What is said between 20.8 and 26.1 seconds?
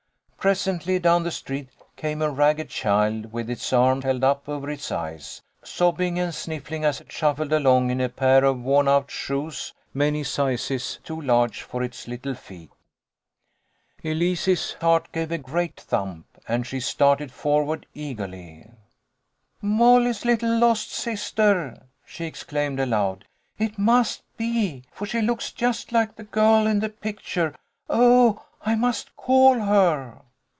sister!" she exclaimed aloud." It must be, for she looks just